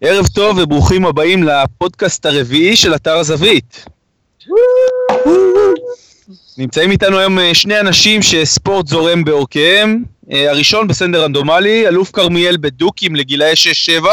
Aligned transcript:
ערב 0.00 0.26
טוב 0.26 0.58
וברוכים 0.58 1.06
הבאים 1.06 1.42
לפודקאסט 1.42 2.26
הרביעי 2.26 2.76
של 2.76 2.94
אתר 2.94 3.16
הזווית. 3.16 3.84
נמצאים 6.58 6.90
איתנו 6.90 7.18
היום 7.18 7.38
אה, 7.38 7.54
שני 7.54 7.80
אנשים 7.80 8.22
שספורט 8.22 8.86
זורם 8.86 9.24
בעורקיהם. 9.24 10.04
אה, 10.32 10.50
הראשון 10.50 10.88
בסנדר 10.88 11.24
רנדומלי, 11.24 11.88
אלוף 11.88 12.10
כרמיאל 12.12 12.56
בדוקים 12.60 13.16
לגילאי 13.16 13.52
6-7, 14.02 14.06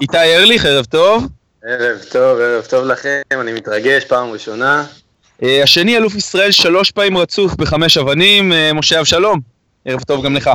איתי 0.00 0.36
ארליך, 0.36 0.64
ערב 0.64 0.84
טוב. 0.84 1.28
ערב 1.64 1.98
טוב, 2.12 2.38
ערב 2.38 2.64
טוב 2.64 2.84
לכם, 2.84 3.20
אני 3.32 3.52
מתרגש, 3.52 4.04
פעם 4.04 4.30
ראשונה. 4.30 4.84
אה, 5.42 5.62
השני, 5.62 5.96
אלוף 5.96 6.14
ישראל 6.14 6.50
שלוש 6.50 6.90
פעמים 6.90 7.18
רצוף 7.18 7.54
בחמש 7.54 7.98
אבנים, 7.98 8.52
משה 8.74 9.00
אבשלום. 9.00 9.40
ערב 9.84 10.02
טוב 10.02 10.24
גם 10.24 10.36
לך. 10.36 10.50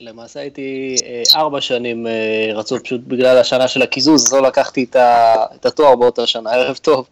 למעשה 0.00 0.40
הייתי 0.40 0.96
ארבע 1.34 1.60
שנים 1.60 2.06
רצוף 2.54 2.82
פשוט 2.82 3.00
בגלל 3.06 3.38
השנה 3.38 3.68
של 3.68 3.82
הקיזוז, 3.82 4.26
אז 4.26 4.32
לא 4.32 4.42
לקחתי 4.42 4.86
את 4.94 5.66
התואר 5.66 5.96
באותה 5.96 6.26
שנה, 6.26 6.50
ערב 6.50 6.76
טוב. 6.76 7.06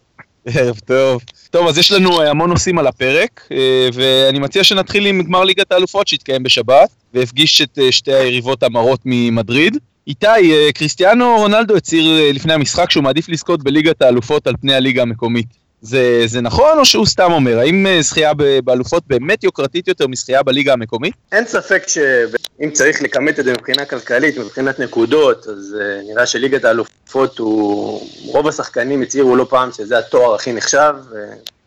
ערב 0.55 0.79
טוב. 0.84 1.23
טוב, 1.51 1.69
אז 1.69 1.79
יש 1.79 1.93
לנו 1.93 2.20
אה, 2.20 2.30
המון 2.30 2.51
נושאים 2.51 2.79
על 2.79 2.87
הפרק, 2.87 3.48
אה, 3.52 3.88
ואני 3.93 4.38
מציע 4.38 4.65
שנתחיל 4.65 5.06
עם 5.06 5.23
גמר 5.23 5.45
ליגת 5.45 5.73
האלופות 5.73 6.09
שהתקיים 6.09 6.43
בשבת, 6.43 6.91
והפגיש 7.15 7.62
את 7.62 7.79
אה, 7.79 7.93
שתי 7.93 8.12
היריבות 8.12 8.62
המרות 8.62 9.01
ממדריד. 9.05 9.79
איתי, 10.07 10.70
קריסטיאנו 10.74 11.37
רונלדו 11.38 11.77
הצהיר 11.77 12.32
לפני 12.32 12.52
המשחק 12.52 12.91
שהוא 12.91 13.05
מעדיף 13.05 13.29
לזכות 13.29 13.62
בליגת 13.62 14.02
האלופות 14.02 14.46
על 14.46 14.55
פני 14.60 14.74
הליגה 14.74 15.02
המקומית. 15.02 15.46
זה, 15.82 16.23
זה 16.27 16.41
נכון 16.41 16.78
או 16.78 16.84
שהוא 16.84 17.06
סתם 17.06 17.32
אומר? 17.32 17.59
האם 17.59 17.87
אה, 17.87 18.02
זכייה 18.02 18.32
באלופות 18.64 19.02
באמת 19.06 19.45
יוקרתית 19.45 19.88
יותר 19.88 20.06
מזכייה 20.06 20.42
בליגה 20.42 20.73
המקומית? 20.73 21.14
אין 21.32 21.46
ספק 21.46 21.82
שאם 21.88 22.70
צריך 22.70 23.02
לכמת 23.02 23.38
את 23.38 23.45
זה 23.45 23.52
מבחינה 23.52 23.84
כלכלית, 23.84 24.38
מבחינת 24.38 24.80
נקודות, 24.80 25.46
אז 25.46 25.77
uh, 25.78 26.10
נראה 26.12 26.27
שליגת 26.27 26.64
האלופות 26.64 27.38
הוא... 27.38 28.09
רוב 28.24 28.48
השחקנים 28.48 29.02
הצהירו 29.02 29.37
לא 29.37 29.46
פעם 29.51 29.73
שזה 29.73 29.98
התואר 29.98 30.34
הכי 30.34 30.52
נחשב, 30.52 30.95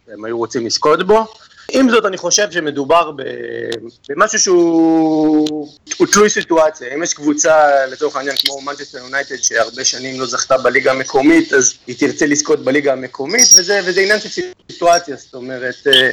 והם 0.07 0.25
היו 0.25 0.37
רוצים 0.37 0.65
לזכות 0.65 1.07
בו. 1.07 1.27
עם 1.73 1.89
זאת, 1.89 2.05
אני 2.05 2.17
חושב 2.17 2.51
שמדובר 2.51 3.11
במשהו 4.09 4.39
שהוא 4.39 6.07
תלוי 6.11 6.29
סיטואציה. 6.29 6.93
אם 6.93 7.03
יש 7.03 7.13
קבוצה, 7.13 7.85
לצורך 7.85 8.15
העניין, 8.15 8.35
כמו 8.37 8.61
מנצ'סטר 8.61 8.97
יונייטד, 8.97 9.35
שהרבה 9.35 9.85
שנים 9.85 10.19
לא 10.19 10.25
זכתה 10.25 10.57
בליגה 10.57 10.91
המקומית, 10.91 11.53
אז 11.53 11.73
היא 11.87 11.95
תרצה 11.99 12.25
לזכות 12.25 12.63
בליגה 12.63 12.93
המקומית, 12.93 13.47
וזה, 13.59 13.79
וזה 13.85 14.01
עניין 14.01 14.19
של 14.19 14.29
סיטואציה, 14.71 15.15
זאת 15.15 15.33
אומרת... 15.33 15.87
אה, 15.87 16.09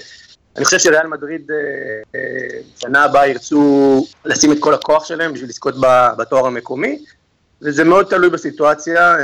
אני 0.56 0.64
חושב 0.64 0.78
שריאל 0.78 1.06
מדריד 1.06 1.50
אה, 1.50 1.56
אה, 2.14 2.60
שנה 2.78 3.04
הבאה 3.04 3.26
ירצו 3.26 4.06
לשים 4.24 4.52
את 4.52 4.56
כל 4.60 4.74
הכוח 4.74 5.04
שלהם 5.04 5.32
בשביל 5.32 5.48
לזכות 5.48 5.74
בתואר 6.18 6.46
המקומי, 6.46 7.04
וזה 7.62 7.84
מאוד 7.84 8.06
תלוי 8.06 8.30
בסיטואציה, 8.30 9.16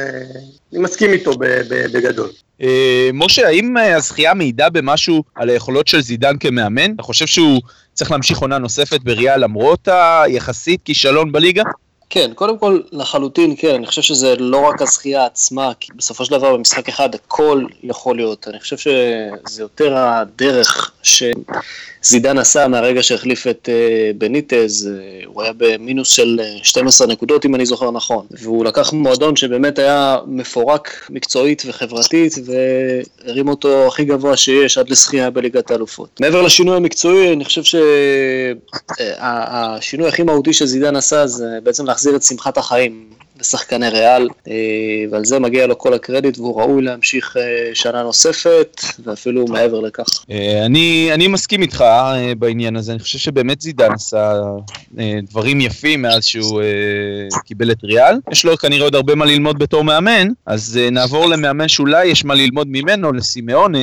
אני 0.72 0.80
מסכים 0.80 1.12
איתו 1.12 1.32
בגדול. 1.68 2.30
אה, 2.62 3.10
משה, 3.14 3.46
האם 3.46 3.76
אה, 3.76 3.96
הזכייה 3.96 4.34
מעידה 4.34 4.70
במשהו 4.70 5.22
על 5.34 5.50
היכולות 5.50 5.86
של 5.86 6.00
זידן 6.00 6.38
כמאמן? 6.38 6.94
אתה 6.94 7.02
חושב 7.02 7.26
שהוא 7.26 7.60
צריך 7.92 8.10
להמשיך 8.10 8.38
עונה 8.38 8.58
נוספת 8.58 9.00
בריאה 9.00 9.36
למרות 9.36 9.88
היחסית 9.88 10.80
כישלון 10.84 11.32
בליגה? 11.32 11.62
כן, 12.10 12.30
קודם 12.34 12.58
כל, 12.58 12.80
לחלוטין 12.92 13.54
כן, 13.58 13.74
אני 13.74 13.86
חושב 13.86 14.02
שזה 14.02 14.36
לא 14.36 14.68
רק 14.68 14.82
הזכייה 14.82 15.26
עצמה, 15.26 15.72
כי 15.80 15.92
בסופו 15.96 16.24
של 16.24 16.32
דבר 16.32 16.56
במשחק 16.56 16.88
אחד 16.88 17.14
הכל 17.14 17.64
יכול 17.82 18.16
להיות. 18.16 18.48
אני 18.48 18.60
חושב 18.60 18.76
שזה 18.76 19.62
יותר 19.62 19.96
הדרך 19.96 20.92
שזידן 22.04 22.38
עשה 22.38 22.68
מהרגע 22.68 23.02
שהחליף 23.02 23.46
את 23.46 23.68
אה, 23.72 24.10
בניטז, 24.18 24.90
אה, 24.92 25.20
הוא 25.26 25.42
היה 25.42 25.52
במינוס 25.56 26.08
של 26.08 26.40
12 26.62 27.06
אה, 27.06 27.12
נקודות 27.12 27.44
אם 27.44 27.54
אני 27.54 27.66
זוכר 27.66 27.90
נכון, 27.90 28.26
והוא 28.30 28.64
לקח 28.64 28.92
מועדון 28.92 29.36
שבאמת 29.36 29.78
היה 29.78 30.18
מפורק 30.26 31.06
מקצועית 31.10 31.62
וחברתית, 31.66 32.34
והרים 32.44 33.48
אותו 33.48 33.86
הכי 33.86 34.04
גבוה 34.04 34.36
שיש 34.36 34.78
עד 34.78 34.90
לזכייה 34.90 35.30
בליגת 35.30 35.70
האלופות. 35.70 36.20
מעבר 36.20 36.42
לשינוי 36.42 36.76
המקצועי, 36.76 37.32
אני 37.32 37.44
חושב 37.44 37.78
שהשינוי 38.98 40.08
הכי 40.08 40.22
מהותי 40.22 40.52
שזידן 40.52 40.96
עשה 40.96 41.26
זה 41.26 41.46
בעצם 41.62 41.86
להחזיר 41.86 42.16
את 42.16 42.22
שמחת 42.22 42.58
החיים 42.58 43.04
לשחקני 43.44 43.88
ריאל, 43.88 44.28
אה, 44.48 44.54
ועל 45.10 45.24
זה 45.24 45.38
מגיע 45.38 45.66
לו 45.66 45.78
כל 45.78 45.94
הקרדיט 45.94 46.38
והוא 46.38 46.60
ראוי 46.60 46.82
להמשיך 46.82 47.36
אה, 47.36 47.74
שנה 47.74 48.02
נוספת, 48.02 48.80
ואפילו 49.04 49.44
מעבר 49.44 49.80
לכך. 49.80 50.06
אה, 50.30 50.66
אני, 50.66 51.10
אני 51.12 51.28
מסכים 51.28 51.62
איתך 51.62 51.84
בעניין 52.38 52.76
הזה, 52.76 52.92
אני 52.92 53.00
חושב 53.00 53.18
שבאמת 53.18 53.60
זידן 53.60 53.92
עשה 53.92 54.32
דברים 55.22 55.60
יפים 55.60 56.02
מאז 56.02 56.24
שהוא 56.24 56.62
קיבל 57.44 57.70
את 57.70 57.84
ריאל. 57.84 58.16
יש 58.32 58.44
לו 58.44 58.58
כנראה 58.58 58.84
עוד 58.84 58.94
הרבה 58.94 59.14
מה 59.14 59.24
ללמוד 59.24 59.58
בתור 59.58 59.84
מאמן, 59.84 60.28
אז 60.46 60.80
נעבור 60.92 61.26
למאמן 61.26 61.68
שאולי 61.68 62.06
יש 62.06 62.24
מה 62.24 62.34
ללמוד 62.34 62.66
ממנו, 62.70 63.12
לסימאונה, 63.12 63.78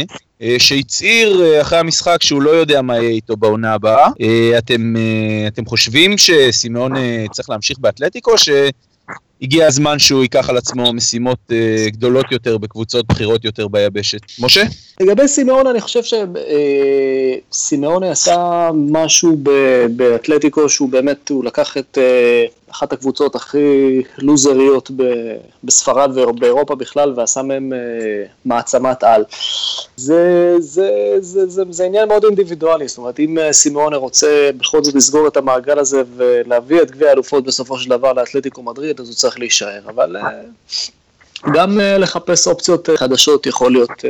שהצהיר 0.57 1.61
אחרי 1.61 1.79
המשחק 1.79 2.23
שהוא 2.23 2.41
לא 2.41 2.49
יודע 2.49 2.81
מה 2.81 2.97
יהיה 2.97 3.09
איתו 3.09 3.37
בעונה 3.37 3.73
הבאה. 3.73 4.09
אתם, 4.57 4.95
אתם 5.47 5.65
חושבים 5.65 6.17
שסימאון 6.17 6.93
צריך 7.31 7.49
להמשיך 7.49 7.79
באתלטיקו, 7.79 8.37
ש... 8.37 8.49
הגיע 9.41 9.67
הזמן 9.67 9.99
שהוא 9.99 10.21
ייקח 10.21 10.49
על 10.49 10.57
עצמו 10.57 10.93
משימות 10.93 11.37
uh, 11.49 11.53
גדולות 11.89 12.31
יותר 12.31 12.57
בקבוצות 12.57 13.07
בכירות 13.07 13.45
יותר 13.45 13.67
ביבשת. 13.67 14.19
משה? 14.39 14.63
לגבי 14.99 15.27
סימאון, 15.27 15.67
אני 15.67 15.81
חושב 15.81 16.01
שסימאון 17.51 18.03
uh, 18.03 18.05
עשה 18.05 18.69
משהו 18.73 19.37
באתלטיקו 19.95 20.69
שהוא 20.69 20.89
באמת, 20.89 21.29
הוא 21.29 21.45
לקח 21.45 21.77
את 21.77 21.97
uh, 21.97 22.60
אחת 22.71 22.93
הקבוצות 22.93 23.35
הכי 23.35 24.01
לוזריות 24.17 24.91
בספרד 25.63 26.17
ובאירופה 26.17 26.75
בכלל 26.75 27.13
ועשה 27.15 27.41
מהם 27.41 27.73
uh, 27.73 28.29
מעצמת 28.45 29.03
על. 29.03 29.23
זה, 29.95 30.55
זה, 30.59 31.15
זה, 31.19 31.47
זה, 31.47 31.63
זה 31.69 31.83
עניין 31.85 32.07
מאוד 32.07 32.23
אינדיבידואלי, 32.25 32.87
זאת 32.87 32.97
אומרת 32.97 33.19
אם 33.19 33.37
סימאון 33.51 33.93
רוצה 33.93 34.49
בכל 34.57 34.83
זאת 34.83 34.95
לסגור 34.95 35.27
את 35.27 35.37
המעגל 35.37 35.79
הזה 35.79 36.03
ולהביא 36.15 36.81
את 36.81 36.91
גביע 36.91 37.09
האלופות 37.09 37.43
בסופו 37.43 37.79
של 37.79 37.89
דבר 37.89 38.13
לאתלטיקו 38.13 38.63
מדריד, 38.63 38.99
אז 38.99 39.07
הוא 39.07 39.15
צריך 39.15 39.39
להישאר, 39.39 39.81
אבל 39.87 40.17
אה, 40.17 40.29
גם 41.53 41.79
אה, 41.79 41.97
לחפש 41.97 42.47
אופציות 42.47 42.89
אה, 42.89 42.97
חדשות 42.97 43.45
יכול 43.45 43.71
להיות, 43.71 44.05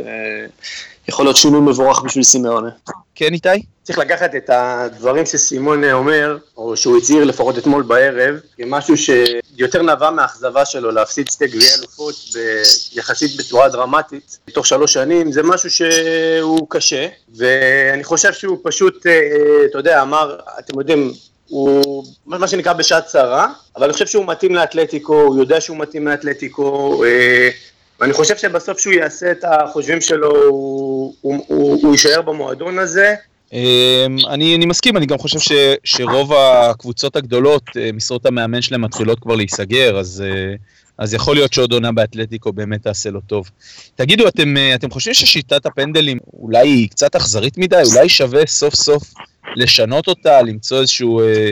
יכול 1.08 1.24
להיות 1.24 1.36
שינוי 1.36 1.60
מבורך 1.60 2.02
בשביל 2.02 2.24
סימאונה. 2.24 2.70
כן, 3.14 3.32
איתי? 3.32 3.48
צריך 3.82 3.98
לקחת 3.98 4.34
את 4.34 4.50
הדברים 4.52 5.26
שסימונה 5.26 5.92
אומר, 5.92 6.38
או 6.56 6.76
שהוא 6.76 6.98
הצהיר 6.98 7.24
לפחות 7.24 7.58
אתמול 7.58 7.82
בערב, 7.82 8.34
כמשהו 8.56 8.94
שיותר 8.96 9.82
נבע 9.82 10.10
מהאכזבה 10.10 10.64
שלו 10.64 10.90
להפסיד 10.90 11.30
שתי 11.30 11.46
גביעי 11.46 11.74
אלופות 11.78 12.14
יחסית 12.92 13.36
בצורה 13.36 13.68
דרמטית, 13.68 14.38
בתוך 14.46 14.66
שלוש 14.66 14.92
שנים, 14.92 15.32
זה 15.32 15.42
משהו 15.42 15.70
שהוא 15.70 16.66
קשה, 16.70 17.06
ואני 17.36 18.04
חושב 18.04 18.32
שהוא 18.32 18.58
פשוט, 18.62 19.06
אתה 19.70 19.78
יודע, 19.78 20.02
אמר, 20.02 20.36
אתם 20.58 20.78
יודעים, 20.78 21.12
הוא 21.48 22.04
מה 22.26 22.48
שנקרא 22.48 22.72
בשעת 22.72 23.06
צרה, 23.06 23.46
אבל 23.76 23.84
אני 23.84 23.92
חושב 23.92 24.06
שהוא 24.06 24.26
מתאים 24.26 24.54
לאתלטיקו, 24.54 25.20
הוא 25.22 25.36
יודע 25.36 25.60
שהוא 25.60 25.76
מתאים 25.76 26.08
לאתלטיקו, 26.08 27.04
אה, 27.04 27.50
ואני 28.02 28.12
חושב 28.12 28.36
שבסוף 28.36 28.78
שהוא 28.78 28.92
יעשה 28.92 29.30
את 29.30 29.44
החושבים 29.44 30.00
שלו, 30.00 30.46
הוא, 30.48 31.14
הוא, 31.20 31.44
הוא, 31.82 31.92
יישאר 31.92 32.22
במועדון 32.22 32.78
הזה. 32.78 33.14
אמ, 33.52 34.16
אני, 34.28 34.56
אני 34.56 34.66
מסכים, 34.66 34.96
אני 34.96 35.06
גם 35.06 35.18
חושב 35.18 35.38
ש, 35.38 35.52
שרוב 35.84 36.32
הקבוצות 36.32 37.16
הגדולות, 37.16 37.62
אה, 37.76 37.90
משרות 37.92 38.26
המאמן 38.26 38.62
שלהם 38.62 38.82
מתחילות 38.82 39.20
כבר 39.20 39.34
להיסגר, 39.34 39.98
אז, 39.98 40.24
אה, 40.26 40.54
אז 40.98 41.14
יכול 41.14 41.36
להיות 41.36 41.52
שעוד 41.52 41.72
עונה 41.72 41.92
באתלטיקו 41.92 42.52
באמת 42.52 42.82
תעשה 42.82 43.10
לו 43.10 43.20
טוב. 43.20 43.50
תגידו, 43.94 44.28
אתם, 44.28 44.54
אתם 44.74 44.90
חושבים 44.90 45.14
ששיטת 45.14 45.66
הפנדלים 45.66 46.18
אולי 46.34 46.68
היא 46.68 46.88
קצת 46.88 47.16
אכזרית 47.16 47.58
מדי? 47.58 47.82
אולי 47.92 48.08
שווה 48.08 48.46
סוף 48.46 48.74
סוף 48.74 49.02
לשנות 49.56 50.08
אותה, 50.08 50.42
למצוא 50.42 50.80
איזשהו, 50.80 51.20
אה, 51.20 51.50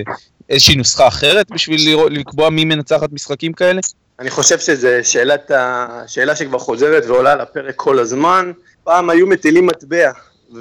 איזושהי 0.49 0.77
נוסחה 0.77 1.09
אחרת 1.09 1.51
בשביל 1.51 1.97
לקבוע 2.11 2.51
מי 2.51 2.65
מנצחת 2.65 3.13
משחקים 3.13 3.53
כאלה? 3.53 3.81
אני 4.21 4.31
חושב 4.31 4.59
שזו 4.59 4.89
שאלת 5.03 5.51
ה... 5.51 5.87
שאלה 6.07 6.37
שכבר 6.37 6.59
חוזרת 6.59 7.05
ועולה 7.07 7.33
על 7.33 7.41
הפרק 7.41 7.75
כל 7.77 7.99
הזמן. 7.99 8.53
פעם 8.85 9.11
היו 9.11 9.27
מטילים 9.27 9.67
מטבע, 9.67 10.11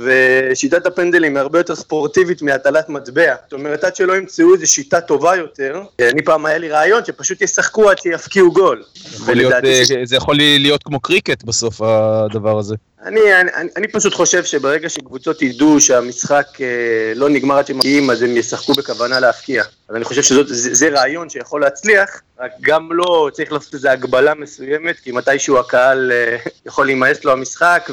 ושיטת 0.04 0.86
הפנדלים 0.86 1.36
היא 1.36 1.42
הרבה 1.42 1.60
יותר 1.60 1.76
ספורטיבית 1.76 2.42
מהטלת 2.42 2.90
מטבע. 2.90 3.36
זאת 3.44 3.54
אומרת, 3.54 3.84
עד 3.84 3.96
שלא 3.96 4.18
ימצאו 4.18 4.54
איזו 4.54 4.72
שיטה 4.72 5.02
טובה 5.02 5.36
יותר, 5.36 5.82
אני 6.02 6.22
פעם 6.22 6.46
היה 6.46 6.58
לי 6.58 6.70
רעיון 6.70 7.06
שפשוט 7.06 7.42
ישחקו 7.42 7.90
עד 7.90 7.98
שיפקיעו 7.98 8.54
גול. 8.54 8.84
יכול 9.14 9.34
להיות, 9.34 9.54
אה, 9.54 9.82
זה 10.04 10.16
יכול 10.16 10.36
להיות 10.36 10.84
כמו 10.84 11.00
קריקט 11.00 11.44
בסוף, 11.44 11.82
הדבר 11.82 12.60
הזה. 12.60 12.76
אני, 13.04 13.20
אני, 13.40 13.70
אני 13.78 13.88
פשוט 13.88 14.14
חושב 14.14 14.44
שברגע 14.44 14.90
שקבוצות 14.90 15.42
ידעו 15.42 15.80
שהמשחק 15.80 16.48
אה, 16.62 17.14
לא 17.16 17.30
נגמר 17.30 17.58
עד 17.58 17.68
שהם 17.68 17.78
מגיעים, 17.78 18.10
אז 18.10 18.22
הם 18.22 18.38
ישחקו 18.38 18.74
בכוונה 18.74 19.20
להפקיע. 19.20 19.64
אז 19.90 19.96
אני 19.96 20.06
חושב 20.06 20.24
שזה 20.24 20.90
רעיון 20.90 21.30
שיכול 21.30 21.62
להצליח, 21.62 22.22
רק 22.40 22.52
גם 22.62 22.90
לא 22.92 23.30
צריך 23.34 23.52
לעשות 23.52 23.74
איזו 23.74 23.90
הגבלה 23.90 24.34
מסוימת, 24.34 25.00
כי 25.00 25.12
מתישהו 25.12 25.60
הקהל 25.60 26.12
אה, 26.12 26.38
יכול 26.66 26.86
להימאס 26.86 27.24
לו 27.26 27.32
המשחק 27.32 27.90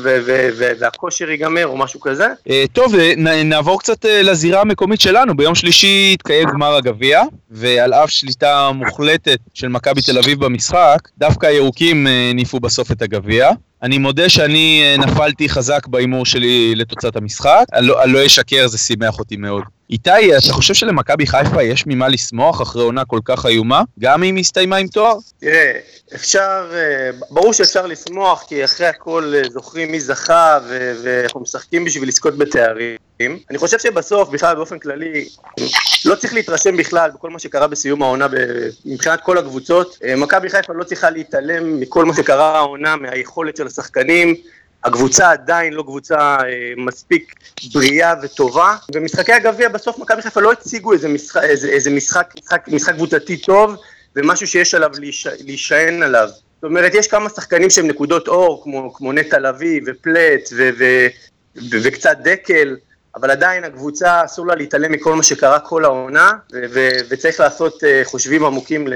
והכושר 0.79 1.31
ייגמר 1.31 1.67
או 1.67 1.77
משהו 1.77 2.01
כזה. 2.01 2.27
אה, 2.51 2.65
טוב, 2.73 2.95
אה, 2.95 3.13
נעבור 3.45 3.81
קצת 3.81 4.05
לזירה 4.05 4.61
המקומית 4.61 5.01
שלנו. 5.01 5.37
ביום 5.37 5.55
שלישי 5.55 6.11
התקיים 6.15 6.49
גמר 6.49 6.75
הגביע, 6.75 7.23
ועל 7.51 7.95
אף 7.95 8.11
שליטה 8.11 8.71
מוחלטת 8.75 9.39
של 9.55 9.69
מכבי 9.69 10.03
תל 10.03 10.19
אביב 10.19 10.45
במשחק, 10.45 10.99
דווקא 11.19 11.47
הירוקים 11.47 12.07
ניפו 12.35 12.61
בסוף 12.61 12.93
את 12.93 13.03
הגביע. 13.03 13.51
אני 13.83 13.99
מודה 13.99 14.29
שאני 14.29 14.97
נפלתי 14.99 15.49
חזק 15.49 15.87
בהימור 15.87 16.27
שלי 16.27 16.75
לתוצאת 16.75 17.17
המשחק, 17.17 17.65
אני 17.73 18.13
לא 18.13 18.27
אשקר, 18.27 18.69
זה 18.69 18.79
שימח 18.79 19.19
אותי 19.19 19.37
מאוד. 19.37 19.63
איתי, 19.91 20.37
אתה 20.37 20.53
חושב 20.53 20.75
שלמכבי 20.75 21.27
חיפה 21.27 21.63
יש 21.63 21.85
ממה 21.87 22.09
לשמוח 22.09 22.63
אחרי 22.63 22.83
עונה 22.83 23.05
כל 23.05 23.21
כך 23.25 23.47
איומה, 23.47 23.83
גם 23.99 24.23
אם 24.23 24.37
היא 24.37 24.41
הסתיימה 24.41 24.77
עם 24.77 24.87
תואר? 24.87 25.17
תראה, 25.41 25.73
אפשר, 26.15 26.71
אה, 26.73 27.11
ברור 27.31 27.53
שאפשר 27.53 27.87
לשמוח, 27.87 28.45
כי 28.49 28.65
אחרי 28.65 28.87
הכל 28.87 29.33
אה, 29.37 29.43
זוכרים 29.51 29.93
מי 29.93 30.01
זכה, 30.01 30.59
ואנחנו 31.03 31.41
משחקים 31.41 31.85
בשביל 31.85 32.09
לזכות 32.09 32.39
בתארים. 32.39 32.97
אני 33.51 33.59
חושב 33.59 33.79
שבסוף, 33.79 34.29
בכלל 34.29 34.57
באופן 34.57 34.79
כללי, 34.79 35.29
לא 36.05 36.15
צריך 36.15 36.35
להתרשם 36.35 36.77
בכלל 36.77 37.11
בכל 37.11 37.31
מה 37.31 37.39
שקרה 37.39 37.67
בסיום 37.67 38.03
העונה 38.03 38.27
מבחינת 38.85 39.21
כל 39.21 39.39
הקבוצות. 39.39 39.99
אה, 40.05 40.17
מכבי 40.17 40.49
חיפה 40.49 40.73
לא 40.73 40.85
צריכה 40.85 41.11
להתעלם 41.11 41.81
מכל 41.81 42.05
מה 42.05 42.15
שקרה 42.17 42.57
העונה, 42.57 42.97
מהיכולת 42.97 43.57
של 43.57 43.67
השחקנים. 43.67 44.35
הקבוצה 44.87 45.31
עדיין 45.31 45.73
לא 45.73 45.83
קבוצה 45.83 46.19
אה, 46.19 46.73
מספיק 46.77 47.35
בריאה 47.75 48.15
וטובה. 48.23 48.77
במשחקי 48.95 49.33
הגביע 49.33 49.69
בסוף 49.69 49.99
מכבי 49.99 50.23
חיפה 50.23 50.41
לא 50.41 50.53
הציגו 50.53 50.93
איזה 50.93 51.09
משחק, 51.09 51.43
איזה, 51.43 51.69
איזה 51.69 51.91
משחק, 51.91 52.35
משחק, 52.39 52.69
משחק 52.69 52.95
קבוצתי 52.95 53.37
טוב 53.37 53.77
ומשהו 54.17 54.47
שיש 54.47 54.75
עליו 54.75 54.91
להישען 55.41 56.03
עליו. 56.03 56.29
זאת 56.29 56.65
אומרת, 56.65 56.95
יש 56.95 57.07
כמה 57.07 57.29
שחקנים 57.29 57.71
שהם 57.71 57.87
נקודות 57.87 58.29
אור, 58.29 58.63
כמו, 58.65 58.95
כמו 58.95 59.13
נטע 59.13 59.39
לביא 59.39 59.81
ופלט 59.87 60.49
ו, 60.57 60.71
ו, 60.79 61.07
ו, 61.57 61.77
וקצת 61.83 62.17
דקל, 62.23 62.77
אבל 63.15 63.31
עדיין 63.31 63.65
הקבוצה 63.65 64.25
אסור 64.25 64.47
לה 64.47 64.55
להתעלם 64.55 64.93
מכל 64.93 65.15
מה 65.15 65.23
שקרה 65.23 65.61
כל 65.61 65.85
העונה, 65.85 66.33
ו, 66.53 66.57
ו, 66.75 66.89
וצריך 67.09 67.41
לעשות 67.41 67.75
uh, 67.75 67.87
חושבים 68.05 68.45
עמוקים 68.45 68.89
ל... 68.89 68.93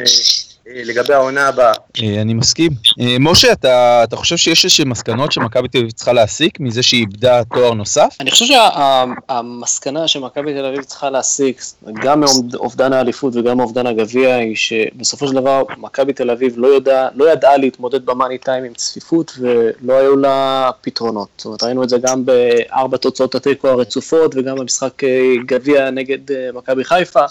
אה, 0.77 0.83
לגבי 0.85 1.15
העונה 1.15 1.49
הבאה. 1.49 1.73
אה, 2.03 2.21
אני 2.21 2.35
מסכים. 2.35 2.73
אה, 3.01 3.17
משה, 3.21 3.53
אתה, 3.53 4.05
אתה 4.05 4.17
חושב 4.17 4.37
שיש 4.37 4.65
איזשהן 4.65 4.89
מסקנות 4.89 5.33
שמכבי 5.33 5.69
תל 5.69 5.79
אביב 5.79 5.91
צריכה 5.91 6.13
להסיק 6.13 6.61
מזה 6.61 6.83
שהיא 6.83 7.01
איבדה 7.01 7.45
תואר 7.55 7.75
נוסף? 7.75 8.17
אני 8.21 8.31
חושב 8.31 8.45
שהמסקנה 8.47 10.09
שמכבי 10.09 10.55
תל 10.55 10.65
אביב 10.65 10.83
צריכה 10.83 11.11
להסיק, 11.11 11.63
גם 12.03 12.21
מאובדן 12.21 12.93
האליפות 12.93 13.37
וגם 13.37 13.57
מאובדן 13.57 13.87
הגביע, 13.87 14.35
היא 14.35 14.57
שבסופו 14.57 15.29
של 15.29 15.35
דבר 15.35 15.63
מכבי 15.77 16.13
תל 16.13 16.31
אביב 16.31 16.55
לא, 16.57 16.67
יודע, 16.67 17.09
לא 17.15 17.33
ידעה 17.33 17.57
להתמודד 17.57 18.07
במאני 18.07 18.39
טיים 18.39 18.65
עם 18.65 18.75
צפיפות 18.75 19.33
ולא 19.39 19.93
היו 19.93 20.17
לה 20.17 20.71
פתרונות. 20.81 21.29
זאת 21.37 21.45
אומרת, 21.45 21.63
ראינו 21.63 21.85
את 21.85 21.89
זה 21.89 21.99
גם 21.99 22.25
בארבע 22.25 22.97
תוצאות 22.97 23.35
התיקו 23.35 23.69
הרצופות 23.69 24.35
וגם 24.37 24.57
במשחק 24.57 25.03
גביע 25.47 25.91
נגד 25.91 26.19
מכבי 26.55 26.85
חיפה. 26.85 27.25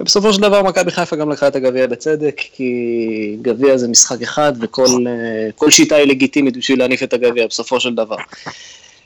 ובסופו 0.00 0.32
של 0.32 0.40
דבר 0.40 0.62
מכבי 0.62 0.90
חיפה 0.90 1.16
גם 1.16 1.30
לקחה 1.30 1.48
את 1.48 1.56
הגביע 1.56 1.86
בצדק, 1.86 2.40
כי 2.52 3.36
גביע 3.42 3.76
זה 3.76 3.88
משחק 3.88 4.22
אחד 4.22 4.52
וכל 4.60 5.70
שיטה 5.70 5.96
היא 5.96 6.06
לגיטימית 6.06 6.56
בשביל 6.56 6.78
להניף 6.78 7.02
את 7.02 7.12
הגביע 7.12 7.46
בסופו 7.46 7.80
של 7.80 7.94
דבר. 7.94 8.16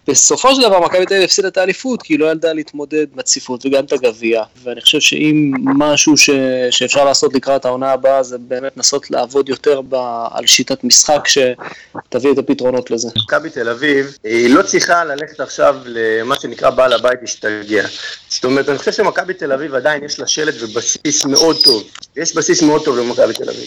בסופו 0.09 0.55
של 0.55 0.63
דבר 0.63 0.81
מכבי 0.81 1.07
תל 1.07 1.15
אביב 1.15 1.25
הפסידה 1.25 1.49
את 1.49 1.57
האליפות, 1.57 2.03
כי 2.03 2.13
היא 2.13 2.21
לא 2.21 2.27
ידעה 2.27 2.53
להתמודד 2.53 3.07
בציפות 3.15 3.67
וגם 3.67 3.85
את 3.85 3.93
הגביע, 3.93 4.43
ואני 4.63 4.81
חושב 4.81 5.01
שאם 5.01 5.53
משהו 5.65 6.17
ש... 6.17 6.31
שאפשר 6.71 7.05
לעשות 7.05 7.35
לקראת 7.35 7.65
העונה 7.65 7.93
הבאה 7.93 8.23
זה 8.23 8.39
באמת 8.39 8.77
לנסות 8.77 9.11
לעבוד 9.11 9.49
יותר 9.49 9.81
ב... 9.89 9.95
על 10.31 10.47
שיטת 10.47 10.85
משחק 10.85 11.29
שתביא 11.29 12.33
את 12.33 12.39
הפתרונות 12.39 12.91
לזה. 12.91 13.09
מכבי 13.17 13.51
תל 13.51 13.69
אביב 13.69 14.17
היא 14.25 14.55
לא 14.55 14.63
צריכה 14.63 15.05
ללכת 15.05 15.41
עכשיו 15.41 15.77
למה 15.85 16.35
שנקרא 16.41 16.71
בעל 16.71 16.93
הבית 16.93 17.19
להשתגע. 17.21 17.87
זאת 18.29 18.45
אומרת, 18.45 18.69
אני 18.69 18.79
חושב 18.79 18.93
שמכבי 18.93 19.35
תל 19.35 19.53
אביב 19.53 19.75
עדיין 19.75 20.05
יש 20.05 20.21
לה 20.21 20.27
שלט 20.27 20.55
ובסיס 20.61 21.25
מאוד 21.25 21.57
טוב. 21.65 21.85
יש 22.17 22.37
בסיס 22.37 22.63
מאוד 22.63 22.85
טוב 22.85 22.99
למכבי 22.99 23.33
תל 23.35 23.51
אביב. 23.51 23.67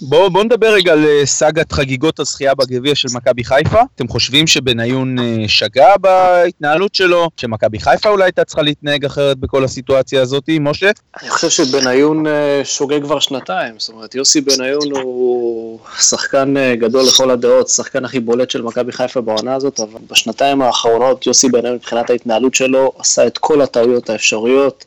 בואו 0.00 0.30
בוא 0.30 0.44
נדבר 0.44 0.72
רגע 0.72 0.92
על 0.92 1.04
אה, 1.04 1.26
סאגת 1.26 1.72
חגיגות 1.72 2.20
הזכייה 2.20 2.54
בגביע 2.54 2.94
של 2.94 3.08
מכבי 3.14 3.44
חיפה. 3.44 3.80
אתם 3.94 4.08
חושבים 4.08 4.46
שבניון 4.46 5.18
אה, 5.18 5.44
שגה 5.48 5.96
בהתנהלות 6.00 6.94
שלו, 6.94 7.30
שמכבי 7.36 7.78
חיפה 7.80 8.08
אולי 8.08 8.24
הייתה 8.24 8.44
צריכה 8.44 8.62
להתנהג 8.62 9.04
אחרת 9.04 9.38
בכל 9.38 9.64
הסיטואציה 9.64 10.22
הזאת, 10.22 10.44
משה? 10.60 10.90
אני 11.22 11.30
חושב 11.30 11.50
שבניון 11.50 12.26
אה, 12.26 12.60
שוגה 12.64 13.00
כבר 13.00 13.20
שנתיים. 13.20 13.74
זאת 13.78 13.88
אומרת, 13.88 14.14
יוסי 14.14 14.40
בניון 14.40 14.92
הוא 15.02 15.78
שחקן 16.00 16.54
גדול 16.74 17.04
לכל 17.06 17.30
הדעות, 17.30 17.68
שחקן 17.68 18.04
הכי 18.04 18.20
בולט 18.20 18.50
של 18.50 18.62
מכבי 18.62 18.92
חיפה 18.92 19.20
בעונה 19.20 19.54
הזאת, 19.54 19.80
אבל 19.80 20.00
בשנתיים 20.10 20.62
האחרונות 20.62 21.26
יוסי 21.26 21.48
בניון 21.48 21.74
מבחינת 21.74 22.10
ההתנהלות 22.10 22.54
שלו 22.54 22.92
עשה 22.98 23.26
את 23.26 23.38
כל 23.38 23.62
הטעויות 23.62 24.10
האפשריות. 24.10 24.84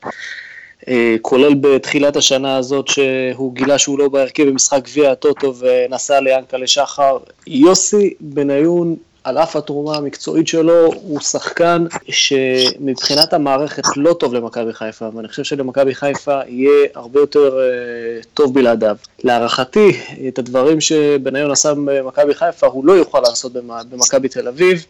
אה, 0.88 1.16
כולל 1.22 1.54
בתחילת 1.54 2.16
השנה 2.16 2.58
הזאת 2.58 2.88
שהוא 2.88 3.54
גילה 3.54 3.78
שהוא 3.78 4.00
לא 4.00 4.10
בהרכב 4.10 4.44
במשחק 4.44 4.84
גביע 4.84 5.12
הטוטו 5.12 5.54
ונסע 5.56 6.20
ליענקלה 6.20 6.68
שחר. 6.68 7.18
יוסי 7.48 8.14
בניון, 8.20 8.96
על 9.24 9.38
אף 9.38 9.56
התרומה 9.56 9.98
המקצועית 9.98 10.48
שלו, 10.48 10.94
הוא 10.94 11.20
שחקן 11.20 11.86
שמבחינת 12.10 13.34
המערכת 13.34 13.84
לא 13.98 14.14
טוב 14.14 14.34
למכבי 14.34 14.74
חיפה, 14.74 15.10
ואני 15.16 15.28
חושב 15.28 15.44
שלמכבי 15.44 15.96
חיפה 15.96 16.40
יהיה 16.48 16.88
הרבה 16.96 17.20
יותר 17.20 17.60
uh, 17.60 18.26
טוב 18.34 18.54
בלעדיו. 18.54 18.96
להערכתי, 19.24 20.00
את 20.28 20.40
הדברים 20.40 20.82
שבניון 20.82 21.52
עשה 21.52 21.74
במכבי 21.74 22.34
חיפה 22.34 22.68
הוא 22.68 22.86
לא 22.86 22.94
יוכל 22.94 23.20
לעשות 23.20 23.54
במכבי 23.90 24.30
תל 24.30 24.48
אביב. 24.48 24.86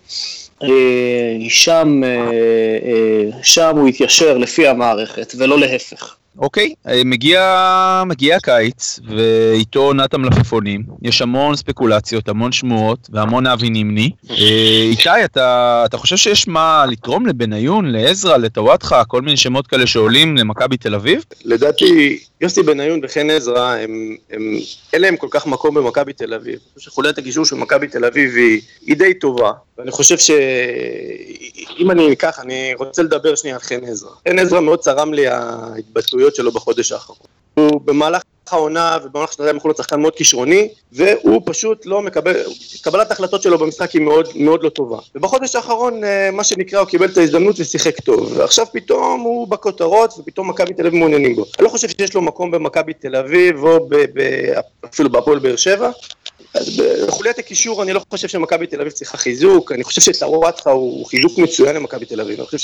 אה, 0.63 1.50
שם, 1.50 2.02
אה, 2.04 2.10
אה, 2.10 3.44
שם 3.44 3.78
הוא 3.78 3.88
יתיישר 3.88 4.38
לפי 4.38 4.68
המערכת 4.68 5.34
ולא 5.38 5.60
להפך. 5.60 6.16
אוקיי, 6.38 6.74
מגיע, 7.06 8.04
מגיע 8.06 8.36
הקיץ 8.36 9.00
ואיתו 9.08 9.80
עונת 9.80 10.13
המלפפונים, 10.13 10.84
יש 11.02 11.22
המון 11.22 11.56
ספקולציות, 11.56 12.30
המון 12.30 12.52
שמועות 12.52 13.10
והמון 13.13 13.48
אבי 13.48 13.69
נימני. 13.69 14.12
איתי, 14.90 15.10
אתה, 15.25 15.84
אתה 15.86 15.98
חושב 15.98 16.18
שיש 16.18 16.48
מה 16.48 16.86
לתרום 16.90 17.25
לבניון, 17.25 17.86
לעזרא, 17.86 18.38
לטוואטחה, 18.38 19.06
כל 19.06 19.22
מיני 19.22 19.38
שמות 19.38 19.68
כאלה 19.68 19.88
שעולים 19.88 20.38
למכבי 20.38 20.78
תל 20.78 20.96
אביב? 20.96 21.24
לדעתי 21.46 22.19
יוסי 22.42 22.64
בניון 22.64 23.00
וחן 23.04 23.30
עזרא, 23.30 23.76
הם, 23.76 24.16
הם, 24.32 24.58
אין 24.94 25.02
להם 25.02 25.18
כל 25.18 25.28
כך 25.30 25.48
מקום 25.48 25.76
במכבי 25.76 26.14
תל 26.14 26.34
אביב. 26.34 26.54
אני 26.54 26.74
חושב 26.76 26.92
שחוליית 26.92 27.18
הגישור 27.18 27.46
של 27.46 27.56
מכבי 27.56 27.88
תל 27.88 28.06
אביב 28.06 28.36
היא, 28.36 28.62
היא 28.82 28.96
די 28.96 29.14
טובה, 29.14 29.52
ואני 29.78 29.92
חושב 29.92 30.18
שאם 30.18 31.92
אני 31.92 32.14
אקח, 32.14 32.40
אני 32.40 32.74
רוצה 32.78 33.04
לדבר 33.04 33.36
שנייה 33.36 33.56
על 33.56 33.62
חן 33.62 33.80
עזרא. 33.84 34.10
חן 34.30 34.40
עזרא 34.40 34.60
מאוד 34.60 34.80
צרם 34.80 35.14
לי 35.14 35.28
ההתבטאויות 35.28 36.36
שלו 36.36 36.52
בחודש 36.52 36.92
האחרון. 36.92 37.18
הוא 37.54 37.82
במהלך 37.82 38.22
העונה 38.53 38.98
ובמהלך 39.03 39.33
שנתיים 39.33 39.56
האחרונות 39.56 39.77
שחקן 39.77 40.01
מאוד 40.01 40.15
כישרוני, 40.15 40.69
והוא 40.92 41.42
פשוט 41.45 41.86
לא 41.86 42.01
מקבל, 42.01 42.36
קבלת 42.81 43.12
ההחלטות 43.12 43.42
שלו 43.42 43.57
במשחק 43.57 43.92
היא 43.92 44.02
מאוד, 44.02 44.28
מאוד 44.35 44.64
לא 44.64 44.69
טובה. 44.69 44.97
ובחודש 45.16 45.56
האחרון, 45.56 46.04
אה, 46.04 46.30
מה 46.31 46.44
שנקרא, 46.44 46.80
הוא 46.80 46.87
קיבל 46.87 47.06
את 47.06 47.18
ההזדמנות 47.18 47.56
ושיחק 47.59 47.99
טוב, 47.99 48.33
ועכשיו 48.37 48.66
פתאום 48.73 49.21
הוא 49.21 49.47
בכותרות, 49.47 50.14
ופתאום 50.19 50.49
מכבי 50.49 50.73
תל 50.73 50.87
אביב 50.87 50.99
מעוניינים 50.99 51.35
בו. 51.35 51.45
אני 51.59 51.66
לא 51.66 51.69
חושב 51.69 51.87
שיש 51.90 52.14
לו 52.14 52.21
מקום 52.21 52.52
במכבי 52.52 52.94
תל 52.94 53.16
אביב, 53.16 53.64
או 53.64 53.87
ב, 53.90 53.95
ב, 54.14 54.21
אפילו 54.85 55.09
בהפועל 55.09 55.40
באר 55.40 55.56
שבע, 55.56 55.90
אז 56.54 56.81
בחוליית 57.08 57.40
הקישור 57.40 57.84
אני 57.84 57.94
לא 57.94 58.02
חושב 58.10 58.28
שמכבי 58.28 58.68
תל 58.68 58.81
אביב 58.81 58.92
צריכה 58.92 59.18
חיזוק, 59.18 59.72
אני 59.72 59.84
חושב 59.84 60.02
שטרוואטחה 60.02 60.72
הוא 60.72 61.06
חיזוק 61.06 61.38
מצוין 61.38 61.76
למכבי 61.76 62.06
תל 62.06 62.22
אביב, 62.22 62.40
אני 62.40 62.46
חושב 62.46 62.58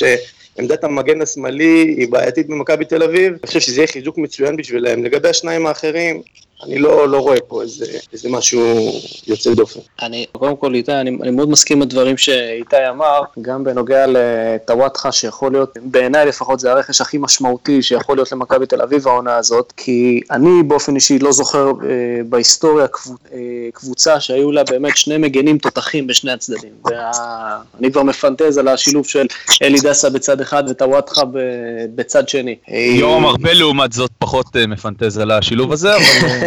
שעמדת 0.55 0.83
המגן 0.83 1.21
השמאלי 1.21 1.95
היא 1.97 2.07
בעייתית 2.07 2.47
במכבי 2.47 2.85
תל 2.85 3.03
אביב, 3.03 3.33
אני 3.33 3.47
חושב 3.47 3.59
שזה 3.59 3.81
יהיה 3.81 3.87
חיזוק 3.87 4.17
מצוין 4.17 4.57
בשבילם. 4.57 5.03
לגבי 5.03 5.29
השניים 5.29 5.67
האחרים, 5.67 6.21
אני 6.63 6.79
לא, 6.79 7.09
לא 7.09 7.17
רואה 7.17 7.37
פה 7.47 7.61
איזה, 7.61 7.85
איזה 8.13 8.29
משהו 8.29 8.91
יוצא 9.27 9.53
דופן. 9.53 9.79
אני, 10.01 10.25
קודם 10.31 10.55
כל 10.55 10.73
איתי, 10.73 10.91
אני, 10.91 11.17
אני 11.21 11.31
מאוד 11.31 11.49
מסכים 11.49 11.77
עם 11.77 11.81
הדברים 11.81 12.17
שאיתי 12.17 12.89
אמר, 12.89 13.21
גם 13.41 13.63
בנוגע 13.63 14.05
לטוואטחה, 14.07 15.11
שיכול 15.11 15.51
להיות, 15.51 15.77
בעיניי 15.81 16.25
לפחות 16.25 16.59
זה 16.59 16.71
הרכש 16.71 17.01
הכי 17.01 17.17
משמעותי 17.17 17.81
שיכול 17.81 18.17
להיות 18.17 18.31
למכבי 18.31 18.65
תל 18.65 18.81
אביב 18.81 19.07
העונה 19.07 19.35
הזאת, 19.35 19.73
כי 19.77 20.21
אני 20.31 20.63
באופן 20.63 20.95
אישי 20.95 21.19
לא 21.19 21.31
זוכר 21.31 21.65
אה, 21.67 22.23
בהיסטוריה 22.29 22.87
קבוצ, 22.87 23.21
אה, 23.33 23.39
קבוצה 23.73 24.19
שהיו 24.19 24.51
לה 24.51 24.63
באמת 24.63 24.97
שני 24.97 25.17
מגנים 25.17 25.57
תותחים 25.57 26.07
בשני 26.07 26.31
הצדדים. 26.31 26.71
וה, 26.85 27.11
אני 27.79 27.91
כבר 27.91 28.03
מפנטז 28.03 28.57
על 28.57 28.67
השילוב 28.67 29.07
של 29.07 29.25
אלי 29.61 29.79
דסה 29.79 30.09
בצד 30.09 30.41
אחד 30.41 30.63
וטוואטחה 30.69 31.21
בצד 31.95 32.29
שני. 32.29 32.55
יורם 32.99 33.25
ארבל 33.25 33.53
לעומת 33.53 33.93
זאת 33.93 34.11
פחות 34.19 34.55
אה, 34.55 34.67
מפנטז 34.67 35.17
על 35.17 35.31
השילוב 35.31 35.71
הזה, 35.71 35.95
אבל... 35.95 36.46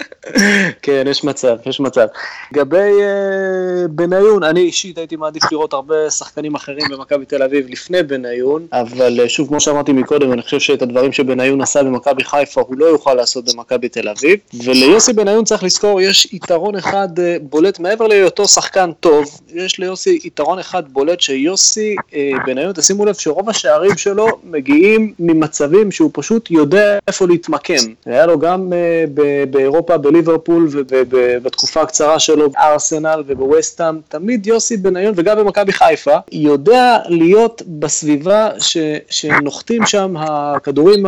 כן, 0.81 1.03
יש 1.09 1.23
מצב, 1.23 1.55
יש 1.65 1.79
מצב. 1.79 2.05
לגבי 2.51 2.77
uh, 2.77 3.87
בניון, 3.87 4.43
אני 4.43 4.59
אישית 4.59 4.97
הייתי 4.97 5.15
מעדיף 5.15 5.43
לראות 5.51 5.73
הרבה 5.73 6.09
שחקנים 6.09 6.55
אחרים 6.55 6.85
במכבי 6.91 7.25
תל 7.25 7.43
אביב 7.43 7.65
לפני 7.69 8.03
בניון, 8.03 8.67
אבל 8.73 9.19
uh, 9.25 9.29
שוב, 9.29 9.47
כמו 9.47 9.59
שאמרתי 9.59 9.91
מקודם, 9.91 10.33
אני 10.33 10.41
חושב 10.41 10.59
שאת 10.59 10.81
הדברים 10.81 11.11
שבניון 11.11 11.61
עשה 11.61 11.83
במכבי 11.83 12.23
חיפה 12.23 12.61
הוא 12.61 12.77
לא 12.77 12.85
יוכל 12.85 13.13
לעשות 13.13 13.45
במכבי 13.53 13.89
תל 13.89 14.09
אביב, 14.09 14.39
וליוסי 14.65 15.13
בניון 15.13 15.43
צריך 15.43 15.63
לזכור, 15.63 16.01
יש 16.01 16.27
יתרון 16.33 16.75
אחד 16.75 17.09
uh, 17.17 17.21
בולט, 17.41 17.79
מעבר 17.79 18.07
להיותו 18.07 18.47
שחקן 18.47 18.91
טוב, 18.99 19.39
יש 19.53 19.79
ליוסי 19.79 20.19
יתרון 20.23 20.59
אחד 20.59 20.83
בולט 20.89 21.21
שיוסי 21.21 21.95
uh, 22.09 22.13
בניון, 22.45 22.73
תשימו 22.73 23.05
לב 23.05 23.13
שרוב 23.13 23.49
השערים 23.49 23.97
שלו 23.97 24.27
מגיעים 24.43 25.13
ממצבים 25.19 25.91
שהוא 25.91 26.09
פשוט 26.13 26.51
יודע 26.51 26.99
איפה 27.07 27.27
להתמקם. 27.27 27.73
היה 28.05 28.25
לו 28.25 28.39
גם 28.39 28.73
uh, 28.73 29.09
באירופה, 29.49 29.97
בליברפול 30.31 30.69
ובתקופה 31.09 31.81
הקצרה 31.81 32.19
שלו 32.19 32.49
בארסנל 32.49 33.23
ובווסטהאם, 33.27 33.95
תמיד 34.09 34.47
יוסי 34.47 34.77
בניון 34.77 35.13
וגם 35.17 35.37
במכבי 35.37 35.73
חיפה, 35.73 36.15
יודע 36.31 36.97
להיות 37.09 37.61
בסביבה 37.67 38.49
ש, 38.59 38.77
שנוחתים 39.09 39.85
שם 39.85 40.15
הכדורים 40.17 41.05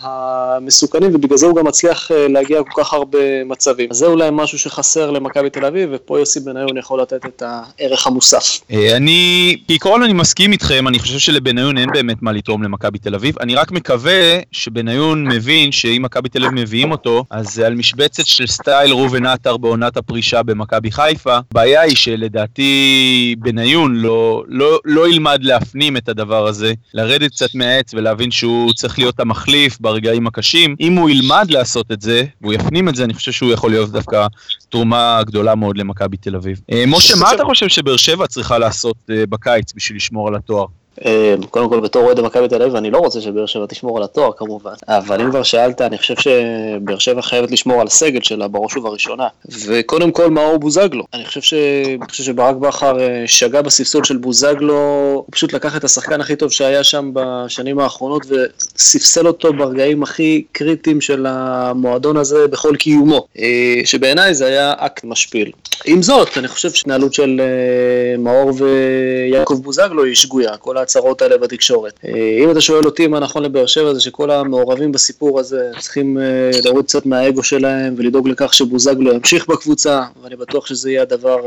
המסוכנים 0.00 1.14
ובגלל 1.14 1.38
זה 1.38 1.46
הוא 1.46 1.56
גם 1.56 1.66
מצליח 1.66 2.10
אה, 2.12 2.28
להגיע 2.28 2.62
כל 2.62 2.82
כך 2.82 2.92
הרבה 2.92 3.44
מצבים. 3.44 3.88
זה 3.92 4.06
אולי 4.06 4.28
משהו 4.32 4.58
שחסר 4.58 5.10
למכבי 5.10 5.50
תל 5.50 5.64
אביב 5.64 5.88
ופה 5.92 6.18
יוסי 6.18 6.40
בניון 6.40 6.76
יכול 6.76 7.00
לתת 7.00 7.26
את 7.26 7.42
הערך 7.46 8.06
המוסף. 8.06 8.60
אה, 8.70 8.96
אני, 8.96 9.56
בעיקרון 9.68 10.02
אני 10.02 10.12
מסכים 10.12 10.52
איתכם, 10.52 10.88
אני 10.88 10.98
חושב 10.98 11.18
שלבניון 11.18 11.78
אין 11.78 11.88
באמת 11.92 12.22
מה 12.22 12.32
לתרום 12.32 12.62
למכבי 12.62 12.98
תל 12.98 13.14
אביב, 13.14 13.38
אני 13.40 13.54
רק 13.54 13.72
מקווה 13.72 14.38
שבניון 14.52 15.28
מבין 15.28 15.72
שאם 15.72 16.02
מכבי 16.04 16.28
תל 16.28 16.44
אביב 16.44 16.60
מביאים 16.60 16.92
אותו, 16.92 17.24
אז 17.30 17.58
על 17.58 17.74
משבצת 17.74 18.15
של 18.24 18.46
סטייל 18.46 18.92
ראובן 18.92 19.26
עטר 19.26 19.56
בעונת 19.56 19.96
הפרישה 19.96 20.42
במכבי 20.42 20.90
חיפה. 20.90 21.38
הבעיה 21.50 21.80
היא 21.80 21.96
שלדעתי 21.96 23.34
בניון 23.38 23.96
לא, 23.96 24.44
לא, 24.48 24.78
לא 24.84 25.08
ילמד 25.08 25.38
להפנים 25.42 25.96
את 25.96 26.08
הדבר 26.08 26.46
הזה, 26.46 26.72
לרדת 26.94 27.30
קצת 27.30 27.54
מהעץ 27.54 27.94
ולהבין 27.94 28.30
שהוא 28.30 28.72
צריך 28.72 28.98
להיות 28.98 29.20
המחליף 29.20 29.80
ברגעים 29.80 30.26
הקשים. 30.26 30.76
אם 30.80 30.92
הוא 30.92 31.10
ילמד 31.10 31.46
לעשות 31.50 31.92
את 31.92 32.02
זה, 32.02 32.24
והוא 32.40 32.52
יפנים 32.52 32.88
את 32.88 32.94
זה, 32.94 33.04
אני 33.04 33.14
חושב 33.14 33.32
שהוא 33.32 33.52
יכול 33.52 33.70
להיות 33.70 33.90
דווקא 33.90 34.26
תרומה 34.68 35.20
גדולה 35.26 35.54
מאוד 35.54 35.78
למכבי 35.78 36.16
תל 36.16 36.36
אביב. 36.36 36.60
אה, 36.72 36.84
משה, 36.86 37.14
מה 37.16 37.32
אתה 37.34 37.44
חושב 37.44 37.68
שבאר 37.68 37.96
שבע 37.96 38.26
צריכה 38.26 38.58
לעשות 38.58 38.96
אה, 39.10 39.24
בקיץ 39.28 39.72
בשביל 39.76 39.96
לשמור 39.96 40.28
על 40.28 40.34
התואר? 40.34 40.66
אמ, 41.04 41.42
קודם 41.50 41.68
כל 41.68 41.80
בתור 41.80 42.04
אוהד 42.04 42.20
מכבי 42.20 42.48
תל 42.48 42.62
אביב 42.62 42.76
אני 42.76 42.90
לא 42.90 42.98
רוצה 42.98 43.20
שבאר 43.20 43.46
שבע 43.46 43.66
תשמור 43.66 43.96
על 43.96 44.02
התואר 44.02 44.32
כמובן, 44.36 44.72
אבל 44.88 45.20
אם 45.20 45.30
כבר 45.30 45.42
שאלת 45.42 45.80
אני 45.80 45.98
חושב 45.98 46.14
שבאר 46.16 46.98
שבע 46.98 47.22
חייבת 47.22 47.50
לשמור 47.50 47.80
על 47.80 47.86
הסגל 47.86 48.20
שלה 48.22 48.48
בראש 48.48 48.76
ובראשונה, 48.76 49.26
וקודם 49.66 50.12
כל 50.12 50.30
מאור 50.30 50.56
בוזגלו, 50.56 51.04
אני 51.14 51.24
חושב, 51.24 51.40
ש... 51.40 51.54
אני 52.00 52.08
חושב 52.08 52.24
שברק 52.24 52.56
בכר 52.56 53.00
אה, 53.00 53.22
שגה 53.26 53.62
בספסול 53.62 54.04
של 54.04 54.16
בוזגלו, 54.16 55.12
הוא 55.14 55.24
פשוט 55.30 55.52
לקח 55.52 55.76
את 55.76 55.84
השחקן 55.84 56.20
הכי 56.20 56.36
טוב 56.36 56.52
שהיה 56.52 56.84
שם 56.84 57.10
בשנים 57.12 57.78
האחרונות 57.78 58.22
וספסל 58.28 59.26
אותו 59.26 59.52
ברגעים 59.52 60.02
הכי 60.02 60.44
קריטיים 60.52 61.00
של 61.00 61.26
המועדון 61.28 62.16
הזה 62.16 62.48
בכל 62.48 62.76
קיומו, 62.76 63.26
אה, 63.38 63.80
שבעיניי 63.84 64.34
זה 64.34 64.46
היה 64.46 64.74
אקט 64.78 65.04
משפיל. 65.04 65.50
עם 65.84 66.02
זאת, 66.02 66.38
אני 66.38 66.48
חושב 66.48 66.70
שהתנהלות 66.70 67.14
של 67.14 67.40
אה, 67.40 68.18
מאור 68.18 68.52
ויעקב 68.56 69.54
בוזגלו 69.54 70.04
היא 70.04 70.14
שגויה, 70.14 70.56
כל 70.56 70.78
ההצהרות 70.86 71.22
האלה 71.22 71.38
בתקשורת. 71.38 72.00
אה, 72.04 72.38
אם 72.44 72.50
אתה 72.50 72.60
שואל 72.60 72.86
אותי 72.86 73.06
מה 73.06 73.20
נכון 73.20 73.42
לבאר 73.42 73.66
שבע 73.66 73.94
זה 73.94 74.00
שכל 74.00 74.30
המעורבים 74.30 74.92
בסיפור 74.92 75.40
הזה 75.40 75.70
צריכים 75.78 76.18
אה, 76.18 76.50
להוריד 76.64 76.84
קצת 76.84 77.06
מהאגו 77.06 77.42
שלהם 77.42 77.94
ולדאוג 77.96 78.28
לכך 78.28 78.54
שבוזגלו 78.54 79.12
ימשיך 79.12 79.46
בקבוצה, 79.46 80.02
ואני 80.22 80.36
בטוח 80.36 80.66
שזה 80.66 80.90
יהיה 80.90 81.02
הדבר 81.02 81.40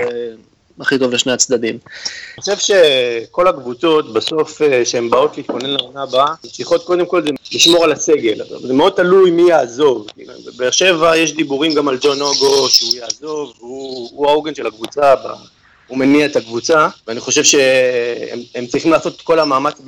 הכי 0.79 1.00
טוב 1.00 1.13
לשני 1.13 1.31
הצדדים. 1.31 1.77
אני 2.38 2.55
חושב 2.55 2.58
שכל 2.58 3.48
הקבוצות 3.48 4.13
בסוף 4.13 4.62
שהן 4.84 5.10
באות 5.10 5.38
להתכונן 5.38 5.69
לעונה 5.69 6.03
הבאה, 6.03 6.34
צריכות 6.51 6.84
קודם 6.84 7.05
כל 7.05 7.24
זה 7.24 7.29
לשמור 7.53 7.84
על 7.84 7.91
הסגל, 7.91 8.41
זה 8.62 8.74
מאוד 8.74 8.93
תלוי 8.93 9.31
מי 9.31 9.50
יעזוב. 9.50 10.08
בבאר 10.46 10.72
שבע 10.72 11.17
יש 11.17 11.34
דיבורים 11.34 11.74
גם 11.74 11.88
על 11.88 11.98
ג'ון 12.01 12.22
אוגו 12.22 12.69
שהוא 12.69 12.96
יעזוב, 12.96 13.53
הוא 13.60 14.29
העוגן 14.29 14.55
של 14.55 14.67
הקבוצה 14.67 15.13
הוא 15.89 15.98
מניע 15.98 16.25
את 16.25 16.36
הקבוצה, 16.36 16.88
ואני 17.08 17.19
חושב 17.19 17.43
שהם 17.43 18.65
צריכים 18.67 18.91
לעשות 18.91 19.15
את 19.15 19.22
כל 19.22 19.39
המאמץ 19.39 19.81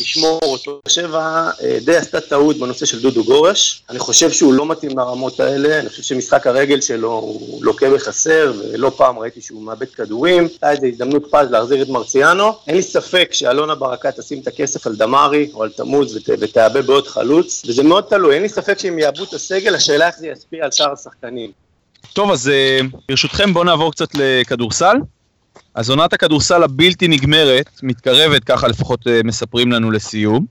לשמור 0.00 0.40
אותו. 0.42 0.80
שבע 0.88 1.50
אה, 1.62 1.78
די 1.84 1.96
עשתה 1.96 2.20
טעות 2.20 2.58
בנושא 2.58 2.86
של 2.86 3.02
דודו 3.02 3.24
גורש, 3.24 3.82
אני 3.90 3.98
חושב 3.98 4.30
שהוא 4.30 4.54
לא 4.54 4.66
מתאים 4.66 4.98
לרמות 4.98 5.40
האלה, 5.40 5.78
אני 5.78 5.88
חושב 5.88 6.02
שמשחק 6.02 6.46
הרגל 6.46 6.80
שלו 6.80 7.12
הוא 7.12 7.64
לוקה 7.64 7.90
בחסר, 7.90 8.52
ולא 8.72 8.92
פעם 8.96 9.18
ראיתי 9.18 9.40
שהוא 9.40 9.62
מאבד 9.62 9.90
כדורים, 9.90 10.42
הייתה 10.42 10.70
איזו 10.70 10.86
הזדמנות 10.86 11.26
פז 11.30 11.50
להחזיר 11.50 11.82
את 11.82 11.88
מרציאנו. 11.88 12.52
אין 12.66 12.76
לי 12.76 12.82
ספק 12.82 13.28
שאלונה 13.32 13.74
ברקת 13.74 14.20
תשים 14.20 14.40
את 14.40 14.46
הכסף 14.46 14.86
על 14.86 14.96
דמארי 14.96 15.50
או 15.54 15.62
על 15.62 15.70
תמוז 15.70 16.16
ות, 16.16 16.28
ותעבה 16.40 16.82
בעוד 16.82 17.06
חלוץ, 17.06 17.62
וזה 17.68 17.82
מאוד 17.82 18.04
תלוי, 18.04 18.34
אין 18.34 18.42
לי 18.42 18.48
ספק 18.48 18.78
שהם 18.78 18.98
יעבו 18.98 19.24
את 19.24 19.34
הסגל, 19.34 19.74
השאלה 19.74 20.06
איך 20.06 20.18
זה 20.18 20.26
ישפיע 20.26 20.64
על 20.64 20.70
שאר 20.70 20.92
השחקנים. 20.92 21.50
טוב, 22.12 22.30
אז 22.30 22.48
אה, 22.48 22.80
ברשותכם 23.08 23.52
בואו 23.52 23.64
נעבור 23.64 23.92
קצת 23.92 24.08
לכדורסל. 24.14 24.96
אז 25.74 25.90
עונת 25.90 26.12
הכדורסל 26.12 26.62
הבלתי 26.62 27.08
נגמרת 27.08 27.70
מתקרבת, 27.82 28.44
ככה 28.44 28.68
לפחות 28.68 29.06
אה, 29.06 29.20
מספרים 29.24 29.72
לנו 29.72 29.90
לסיום. 29.90 30.46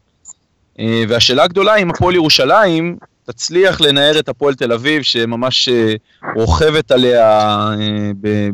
אה, 0.79 1.03
והשאלה 1.07 1.43
הגדולה 1.43 1.75
אם 1.75 1.89
הפועל 1.89 2.15
ירושלים 2.15 2.97
תצליח 3.25 3.81
לנער 3.81 4.19
את 4.19 4.29
הפועל 4.29 4.55
תל 4.55 4.73
אביב, 4.73 5.01
שממש 5.01 5.69
אה, 5.69 5.93
רוכבת 6.35 6.91
עליה 6.91 7.69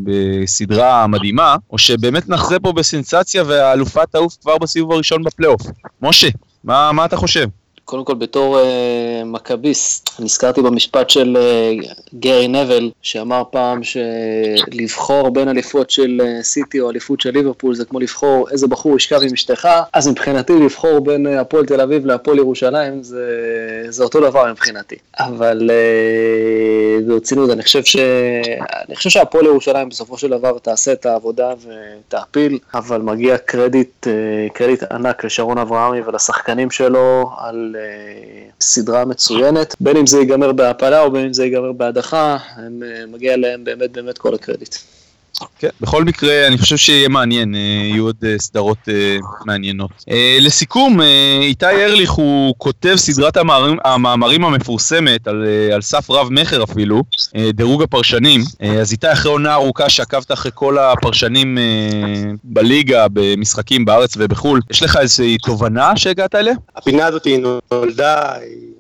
בסדרה 0.04 1.08
מדהימה, 1.08 1.56
או 1.72 1.78
שבאמת 1.78 2.30
נחזה 2.30 2.60
פה 2.60 2.72
בסנסציה 2.72 3.44
והאלופה 3.48 4.06
תעוף 4.06 4.38
כבר 4.42 4.58
בסיבוב 4.58 4.92
הראשון 4.92 5.24
בפלייאוף. 5.24 5.62
משה, 6.02 6.28
מה, 6.64 6.92
מה 6.92 7.06
אתה 7.06 7.18
חושב? 7.18 7.48
קודם 7.86 8.06
כל 8.06 8.14
בתור 8.14 8.60
uh, 8.60 9.26
מכביסט, 9.26 10.10
נזכרתי 10.20 10.62
במשפט 10.62 11.10
של 11.10 11.38
uh, 11.38 12.16
גרי 12.20 12.48
נבל, 12.48 12.92
שאמר 13.02 13.44
פעם 13.52 13.82
שלבחור 13.84 15.30
בין 15.30 15.50
אליפות 15.50 15.90
של 15.90 16.22
uh, 16.22 16.44
סיטי 16.44 16.80
או 16.80 16.90
אליפות 16.90 17.22
של 17.22 17.32
ליברפול 17.32 17.76
זה 17.76 17.86
כמו 17.86 18.00
לבחור 18.00 18.50
איזה 18.52 18.68
בחור 18.68 18.96
ישכב 18.96 19.20
עם 19.22 19.34
אשתך, 19.34 19.68
אז 19.94 20.08
מבחינתי 20.08 20.54
לבחור 20.54 21.00
בין 21.00 21.28
uh, 21.28 21.30
הפועל 21.42 21.66
תל 21.66 21.82
אביב 21.82 22.06
להפועל 22.06 22.38
ירושלים 22.38 23.04
זה, 23.04 23.26
זה 23.90 24.04
אותו 24.04 24.20
דבר 24.20 24.52
מבחינתי. 24.52 24.96
אבל 25.20 25.70
uh, 25.70 27.08
ברצינות, 27.08 27.50
אני 27.50 27.64
חושב, 27.64 27.84
ש... 27.84 27.98
חושב 28.96 29.10
שהפועל 29.10 29.46
ירושלים 29.46 29.90
בסופו 29.90 30.18
של 30.18 30.30
דבר 30.30 30.58
תעשה 30.60 30.94
את 30.94 31.06
העבודה 31.06 31.54
ותעפיל, 32.08 32.60
אבל 32.74 33.02
מגיע 33.02 33.38
קרדיט, 33.38 34.08
uh, 34.08 34.54
קרדיט 34.54 34.84
ענק 34.84 35.24
לשרון 35.24 35.58
אברהמי 35.58 36.02
ולשחקנים 36.02 36.72
שלו 36.72 37.32
על... 37.38 37.73
אה, 37.76 38.50
סדרה 38.62 39.06
מצוינת, 39.06 39.76
בין 39.80 39.98
אם 39.98 40.08
זה 40.08 40.20
ייגמר 40.20 40.52
בהעפלה 40.52 41.02
או 41.02 41.12
בין 41.12 41.26
אם 41.26 41.34
זה 41.34 41.44
ייגמר 41.44 41.72
בהדחה, 41.72 42.38
אה, 42.58 42.64
מגיע 43.08 43.38
להם 43.38 43.64
באמת 43.64 43.92
באמת 43.92 44.18
כל 44.18 44.36
הקרדיט. 44.36 44.76
כן, 45.60 45.68
בכל 45.82 46.04
מקרה, 46.04 46.48
אני 46.48 46.58
חושב 46.58 46.78
שיהיה 46.78 47.10
מעניין, 47.10 47.56
אה, 47.56 47.60
יהיו 47.60 48.04
עוד 48.06 48.16
סדרות 48.38 48.78
מעניינות. 49.46 49.92
לסיכום, 50.42 51.02
איתי 51.42 51.66
ארליך 51.66 52.12
הוא 52.12 52.56
כותב 52.58 52.94
סדרת 52.96 53.38
המאמרים, 53.38 53.78
המאמרים 53.84 54.46
המפורסמת, 54.46 55.28
על, 55.28 55.46
על 55.74 55.82
סף 55.82 56.10
רב 56.10 56.28
מכר 56.32 56.64
אפילו, 56.64 57.04
דירוג 57.54 57.84
הפרשנים. 57.84 58.42
אז 58.82 58.92
איתי, 58.92 59.12
אחרי 59.12 59.32
עונה 59.32 59.54
ארוכה 59.54 59.90
שעקבת 59.90 60.32
אחרי 60.32 60.52
כל 60.54 60.78
הפרשנים 60.78 61.58
בליגה, 62.44 63.06
במשחקים 63.14 63.86
בארץ 63.86 64.14
ובחו"ל, 64.18 64.60
יש 64.72 64.84
לך 64.84 64.98
איזושהי 64.98 65.38
תובנה 65.38 65.98
שהגעת 65.98 66.36
אליה? 66.36 66.54
הפינה 66.76 67.06
הזאת 67.06 67.26
היא 67.26 67.46
נולדה, 67.72 68.34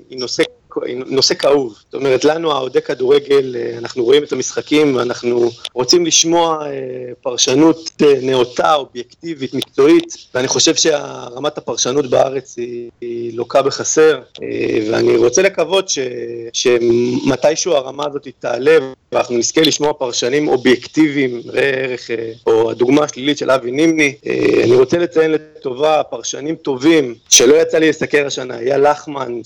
היא 0.09 0.19
נושא 0.19 0.43
נושא 1.05 1.33
כאוב. 1.33 1.73
זאת 1.85 1.93
אומרת, 1.93 2.25
לנו, 2.25 2.51
האוהדי 2.51 2.81
כדורגל, 2.81 3.55
אה, 3.55 3.77
אנחנו 3.77 4.03
רואים 4.03 4.23
את 4.23 4.31
המשחקים 4.31 4.95
ואנחנו 4.95 5.51
רוצים 5.73 6.05
לשמוע 6.05 6.65
אה, 6.65 6.71
פרשנות 7.21 7.91
אה, 8.01 8.13
נאותה, 8.21 8.75
אובייקטיבית, 8.75 9.53
מקצועית, 9.53 10.27
ואני 10.35 10.47
חושב 10.47 10.75
שרמת 10.75 11.57
הפרשנות 11.57 12.09
בארץ 12.09 12.57
היא, 12.57 12.89
היא 13.01 13.37
לוקה 13.37 13.61
בחסר, 13.61 14.19
ואני 14.91 15.15
רוצה 15.15 15.41
לקוות 15.41 15.89
ש, 15.89 15.99
שמתישהו 16.53 17.73
הרמה 17.73 18.05
הזאת 18.05 18.27
תעלה 18.39 18.77
ואנחנו 19.11 19.37
נזכה 19.37 19.61
לשמוע 19.61 19.93
פרשנים 19.93 20.47
אובייקטיביים, 20.47 21.41
ראה 21.45 21.69
ערך, 21.69 22.09
או 22.47 22.71
הדוגמה 22.71 23.03
השלילית 23.03 23.37
של 23.37 23.51
אבי 23.51 23.71
נימני. 23.71 24.15
אני 24.63 24.75
רוצה 24.75 24.97
לציין 24.97 25.31
לטובה 25.31 26.01
פרשנים 26.09 26.55
טובים, 26.55 27.15
שלא 27.29 27.55
יצא 27.55 27.77
לי 27.77 27.89
לסקר 27.89 28.25
השנה, 28.27 28.59
אייל 28.59 28.91
לחמן, 28.91 29.39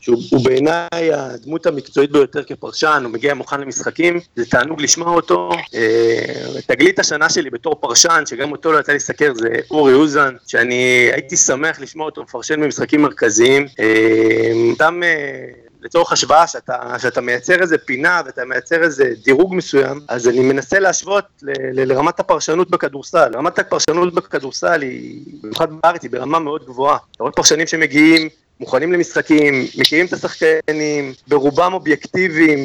שהוא 0.00 0.40
בעיניי... 0.44 0.69
בעיניי 0.70 1.14
הדמות 1.14 1.66
המקצועית 1.66 2.12
ביותר 2.12 2.44
כפרשן, 2.44 3.00
הוא 3.04 3.12
מגיע 3.12 3.34
מוכן 3.34 3.60
למשחקים, 3.60 4.20
זה 4.36 4.46
תענוג 4.46 4.82
לשמוע 4.82 5.14
אותו. 5.14 5.50
אה, 5.74 6.60
תגלית 6.66 6.98
השנה 6.98 7.28
שלי 7.28 7.50
בתור 7.50 7.74
פרשן, 7.80 8.22
שגם 8.26 8.52
אותו 8.52 8.72
לא 8.72 8.78
יצא 8.78 8.92
לסקר, 8.92 9.32
זה 9.34 9.48
אורי 9.70 9.94
אוזן, 9.94 10.34
שאני 10.46 11.10
הייתי 11.12 11.36
שמח 11.36 11.80
לשמוע 11.80 12.06
אותו 12.06 12.22
מפרשן 12.22 12.60
במשחקים 12.60 13.02
מרכזיים. 13.02 13.66
אה, 13.80 14.52
אותם 14.70 15.02
אה, 15.02 15.46
לצורך 15.82 16.12
השוואה, 16.12 16.46
שאתה, 16.46 16.98
שאתה 16.98 17.20
מייצר 17.20 17.62
איזה 17.62 17.78
פינה 17.78 18.20
ואתה 18.26 18.44
מייצר 18.44 18.82
איזה 18.82 19.12
דירוג 19.24 19.54
מסוים, 19.54 20.00
אז 20.08 20.28
אני 20.28 20.40
מנסה 20.40 20.78
להשוות 20.78 21.24
ל, 21.42 21.50
ל, 21.72 21.92
לרמת 21.92 22.20
הפרשנות 22.20 22.70
בכדורסל. 22.70 23.30
רמת 23.34 23.58
הפרשנות 23.58 24.14
בכדורסל 24.14 24.82
היא, 24.82 25.24
במיוחד 25.42 25.68
בארץ, 25.82 26.02
היא 26.02 26.10
ברמה 26.10 26.38
מאוד 26.38 26.64
גבוהה. 26.64 26.96
אתה 27.10 27.22
רואה 27.22 27.32
פרשנים 27.32 27.66
שמגיעים 27.66 28.28
מוכנים 28.60 28.92
למשחקים, 28.92 29.66
מכירים 29.76 30.06
את 30.06 30.12
השחקנים, 30.12 31.12
ברובם 31.28 31.72
אובייקטיביים, 31.74 32.64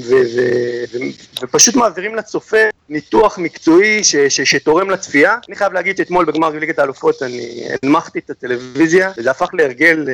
ופשוט 1.42 1.75
מעבירים 1.75 2.16
לצופה 2.16 2.58
ניתוח 2.89 3.38
מקצועי 3.38 4.04
ש- 4.04 4.15
ש- 4.15 4.42
שתורם 4.42 4.89
לצפייה. 4.89 5.36
אני 5.48 5.56
חייב 5.56 5.74
להגיד 5.74 5.98
שאתמול 5.98 6.25
בגמר 6.25 6.50
ליגת 6.50 6.80
האלופות 6.80 7.24
אני 7.24 7.63
הנמכתי 7.84 8.20
את 8.20 8.30
הטלוויזיה, 8.30 9.12
וזה 9.18 9.32
הפך 9.32 9.50
להרגל, 9.54 10.06
אה, 10.10 10.13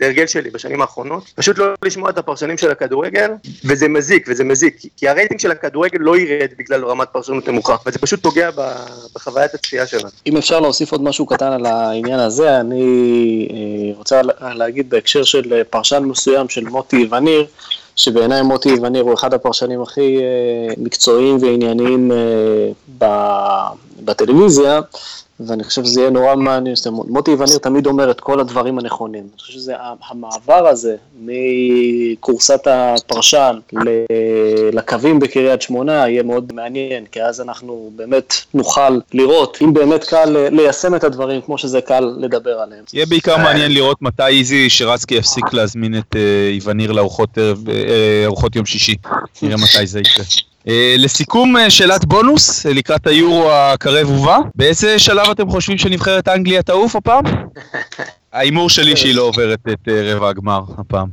להרגל 0.00 0.26
שלי 0.26 0.50
בשנים 0.50 0.80
האחרונות. 0.80 1.32
פשוט 1.34 1.58
לא 1.58 1.66
לשמוע 1.84 2.10
את 2.10 2.18
הפרשנים 2.18 2.58
של 2.58 2.70
הכדורגל, 2.70 3.30
וזה 3.64 3.88
מזיק, 3.88 4.26
וזה 4.28 4.44
מזיק, 4.44 4.76
כי 4.96 5.08
הרייטינג 5.08 5.40
של 5.40 5.50
הכדורגל 5.50 5.98
לא 6.00 6.18
ירד 6.18 6.48
בגלל 6.58 6.84
רמת 6.84 7.08
פרשנות 7.12 7.48
נמוכה, 7.48 7.76
וזה 7.86 7.98
פשוט 7.98 8.22
פוגע 8.22 8.50
בחוויית 9.14 9.54
הצפייה 9.54 9.86
שלנו. 9.86 10.08
אם 10.26 10.36
אפשר 10.36 10.60
להוסיף 10.60 10.92
עוד 10.92 11.02
משהו 11.02 11.26
קטן 11.26 11.52
על 11.52 11.66
העניין 11.66 12.18
הזה, 12.18 12.60
אני 12.60 13.48
אה, 13.50 13.98
רוצה 13.98 14.20
להגיד 14.40 14.90
בהקשר 14.90 15.22
של 15.22 15.52
אה, 15.52 15.64
פרשן 15.64 16.02
מסוים 16.04 16.48
של 16.48 16.64
מוטי 16.64 17.08
וניר, 17.10 17.46
שבעיניי 17.98 18.42
מוטי 18.42 18.74
וניר 18.82 19.02
הוא 19.02 19.14
אחד 19.14 19.34
הפרשנים 19.34 19.82
הכי 19.82 20.18
אה, 20.18 20.74
מקצועיים 20.76 21.38
וענייניים 21.40 22.12
אה, 22.12 22.70
בטלוויזיה, 24.08 24.80
ואני 25.40 25.64
חושב 25.64 25.84
שזה 25.84 26.00
יהיה 26.00 26.10
נורא 26.10 26.36
מעניין, 26.36 26.74
מוטי 27.08 27.30
וניר 27.30 27.58
תמיד 27.58 27.86
אומר 27.86 28.10
את 28.10 28.20
כל 28.20 28.40
הדברים 28.40 28.78
הנכונים. 28.78 29.20
אני 29.20 29.40
חושב 29.40 29.52
שזה 29.52 29.74
המעבר 30.08 30.68
הזה 30.68 30.96
מכורסת 31.20 32.60
הפרשן 32.66 33.58
לקווים 34.72 35.18
בקריית 35.18 35.62
שמונה 35.62 35.92
יהיה 35.92 36.22
מאוד 36.22 36.52
מעניין, 36.52 37.04
כי 37.12 37.22
אז 37.22 37.40
אנחנו 37.40 37.90
באמת 37.96 38.34
נוכל 38.54 38.98
לראות 39.14 39.58
אם 39.62 39.74
באמת 39.74 40.04
קל 40.04 40.36
ליישם 40.50 40.94
את 40.94 41.04
הדברים 41.04 41.40
כמו 41.40 41.58
שזה 41.58 41.80
קל 41.80 42.14
לדבר 42.18 42.58
עליהם. 42.58 42.84
יהיה 42.92 43.06
בעיקר 43.06 43.36
מעניין 43.36 43.72
לראות 43.72 44.02
מתי 44.02 44.26
איזי 44.26 44.70
שרצקי 44.70 45.14
יפסיק 45.14 45.52
להזמין 45.52 45.98
את 45.98 46.16
איווניר 46.52 46.92
לארוחות 46.92 48.56
יום 48.56 48.66
שישי. 48.66 48.94
נראה 49.42 49.56
מתי 49.56 49.86
זה 49.86 50.00
יקרה. 50.00 50.24
אה, 50.68 50.94
לסיכום, 50.98 51.56
אה, 51.56 51.70
שאלת 51.70 52.04
בונוס 52.04 52.66
אה, 52.66 52.72
לקראת 52.72 53.06
היורו 53.06 53.50
הקרב 53.52 54.10
ובא. 54.10 54.38
באיזה 54.54 54.98
שלב 54.98 55.30
אתם 55.30 55.50
חושבים 55.50 55.78
שנבחרת 55.78 56.28
אנגליה 56.28 56.62
תעוף 56.62 56.96
הפעם? 56.96 57.24
ההימור 58.32 58.70
שלי 58.70 58.96
שהיא 58.96 59.14
לא 59.14 59.22
עוברת 59.22 59.58
את 59.72 59.88
רבע 59.88 60.28
הגמר 60.28 60.60
הפעם. 60.78 61.08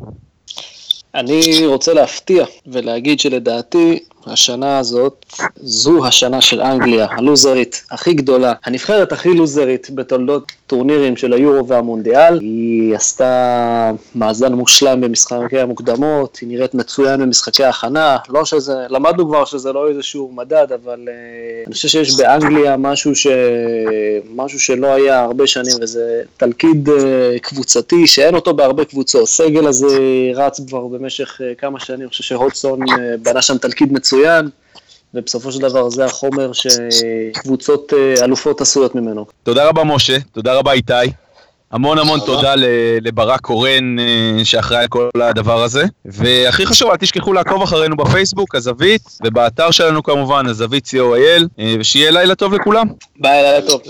אני 1.16 1.66
רוצה 1.66 1.94
להפתיע 1.94 2.46
ולהגיד 2.68 3.20
שלדעתי 3.20 4.00
השנה 4.28 4.78
הזאת 4.78 5.26
זו 5.56 6.08
השנה 6.08 6.42
של 6.42 6.62
אנגליה, 6.62 7.08
הלוזרית 7.10 7.84
הכי 7.92 8.14
גדולה, 8.14 8.54
הנבחרת 8.66 9.12
הכי 9.12 9.34
לוזרית 9.34 9.88
בתולדות 9.96 10.52
טורנירים 10.68 11.18
של 11.18 11.34
היורו 11.34 11.68
והמונדיאל. 11.68 12.40
היא 12.40 12.96
עשתה 12.96 13.92
מאזן 14.16 14.54
מושלם 14.54 15.02
במשחקי 15.02 15.60
המוקדמות, 15.60 16.38
היא 16.42 16.50
נראית 16.50 16.74
מצוין 16.74 17.22
במשחקי 17.22 17.64
ההכנה, 17.64 18.18
לא 18.30 18.46
שזה, 18.46 18.76
למדנו 18.90 19.28
כבר 19.28 19.46
שזה 19.46 19.74
לא 19.74 19.90
איזשהו 19.90 20.32
מדד, 20.36 20.68
אבל 20.84 21.00
uh, 21.06 21.68
אני 21.68 21.74
חושב 21.74 21.88
שיש 21.88 22.16
באנגליה 22.16 22.78
משהו, 22.78 23.16
ש... 23.16 23.28
משהו 24.36 24.60
שלא 24.60 24.88
היה 24.88 25.24
הרבה 25.24 25.48
שנים, 25.48 25.78
וזה 25.82 26.22
תלכיד 26.38 26.90
uh, 26.90 26.92
קבוצתי 27.42 28.08
שאין 28.08 28.36
אותו 28.36 28.54
בהרבה 28.54 28.86
קבוצות. 28.86 29.24
הסגל 29.24 29.68
הזה 29.68 29.98
רץ 30.36 30.62
כבר 30.68 30.88
במשך 30.88 31.42
uh, 31.42 31.44
כמה 31.58 31.80
שנים, 31.80 32.02
אני 32.02 32.10
חושב 32.10 32.24
שהודסון 32.24 32.84
uh, 32.84 32.94
בנה 33.24 33.42
שם 33.42 33.58
תלכיד 33.58 33.94
מצוין. 33.94 34.15
ובסופו 35.14 35.52
של 35.52 35.60
דבר 35.60 35.90
זה 35.90 36.06
החומר 36.06 36.52
שקבוצות 36.54 37.94
אה, 37.94 38.24
אלופות 38.26 38.62
עשויות 38.62 38.96
ממנו. 38.96 39.26
תודה 39.44 39.70
רבה 39.70 39.84
משה, 39.84 40.18
תודה 40.32 40.54
רבה 40.54 40.72
איתי. 40.72 40.94
המון 41.72 41.98
המון 41.98 42.20
תודה 42.26 42.54
לברק 43.02 43.42
קורן 43.42 44.00
אה, 44.00 44.46
שאחראי 44.46 44.82
על 44.82 44.88
כל 44.88 45.10
הדבר 45.22 45.64
הזה. 45.64 45.84
והכי 46.06 46.66
חשוב, 46.66 46.90
אל 46.90 46.98
תשכחו 46.98 47.34
לעקוב 47.34 47.62
אחרינו 47.62 47.96
בפייסבוק, 47.96 48.56
הזווית, 48.56 49.02
ובאתר 49.26 49.72
שלנו 49.72 50.04
כמובן, 50.04 50.46
הזווית 50.48 50.86
co.il, 50.86 51.44
אה, 51.60 51.76
ושיהיה 51.80 52.12
לילה 52.12 52.36
טוב 52.36 52.54
לכולם. 52.54 52.88
ביי, 53.20 53.44
לילה 53.44 53.62
טוב. 53.62 53.82